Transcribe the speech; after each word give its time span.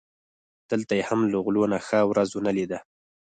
دلته 0.71 0.91
یې 0.97 1.03
هم 1.09 1.19
له 1.31 1.37
غلو 1.45 1.63
نه 1.73 1.77
ښه 1.87 1.99
ورځ 2.11 2.29
و 2.33 2.43
نه 2.47 2.51
لیده. 2.57 2.79